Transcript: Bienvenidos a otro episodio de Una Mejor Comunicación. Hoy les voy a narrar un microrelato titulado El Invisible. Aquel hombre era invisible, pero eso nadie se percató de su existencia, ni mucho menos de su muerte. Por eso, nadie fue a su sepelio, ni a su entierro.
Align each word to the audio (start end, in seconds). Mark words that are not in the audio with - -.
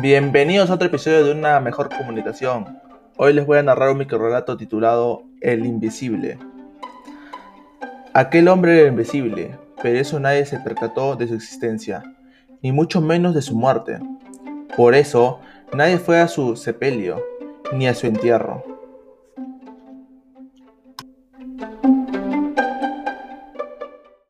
Bienvenidos 0.00 0.70
a 0.70 0.74
otro 0.76 0.86
episodio 0.86 1.22
de 1.22 1.32
Una 1.32 1.60
Mejor 1.60 1.90
Comunicación. 1.94 2.78
Hoy 3.18 3.34
les 3.34 3.44
voy 3.44 3.58
a 3.58 3.62
narrar 3.62 3.90
un 3.90 3.98
microrelato 3.98 4.56
titulado 4.56 5.24
El 5.42 5.66
Invisible. 5.66 6.38
Aquel 8.14 8.48
hombre 8.48 8.80
era 8.80 8.88
invisible, 8.88 9.58
pero 9.82 9.98
eso 9.98 10.18
nadie 10.18 10.46
se 10.46 10.58
percató 10.60 11.14
de 11.16 11.28
su 11.28 11.34
existencia, 11.34 12.02
ni 12.62 12.72
mucho 12.72 13.02
menos 13.02 13.34
de 13.34 13.42
su 13.42 13.54
muerte. 13.54 13.98
Por 14.78 14.94
eso, 14.94 15.40
nadie 15.74 15.98
fue 15.98 16.20
a 16.20 16.28
su 16.28 16.56
sepelio, 16.56 17.22
ni 17.74 17.86
a 17.86 17.92
su 17.92 18.06
entierro. 18.06 18.64